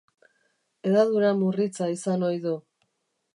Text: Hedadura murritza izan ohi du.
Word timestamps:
Hedadura 0.87 1.29
murritza 1.41 1.91
izan 1.97 2.27
ohi 2.31 2.41
du. 2.47 2.55